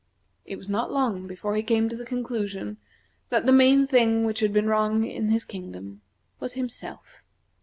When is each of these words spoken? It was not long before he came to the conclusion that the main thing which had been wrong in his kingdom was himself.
It 0.45 0.55
was 0.55 0.67
not 0.67 0.91
long 0.91 1.27
before 1.27 1.55
he 1.55 1.61
came 1.61 1.87
to 1.87 1.95
the 1.95 2.07
conclusion 2.07 2.77
that 3.29 3.45
the 3.45 3.51
main 3.51 3.85
thing 3.85 4.25
which 4.25 4.39
had 4.39 4.51
been 4.51 4.65
wrong 4.65 5.05
in 5.05 5.27
his 5.29 5.45
kingdom 5.45 6.01
was 6.39 6.53
himself. 6.53 7.21